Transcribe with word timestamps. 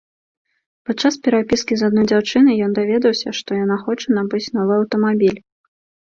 Падчас 0.89 1.17
перапіскі 1.25 1.73
з 1.81 1.89
адной 1.91 2.05
дзяўчынай 2.11 2.55
ён 2.67 2.71
даведаўся, 2.77 3.33
што 3.41 3.49
яна 3.63 3.77
хоча 3.83 4.07
набыць 4.19 4.41
новы 4.57 4.73
аўтамабіль. 4.79 5.37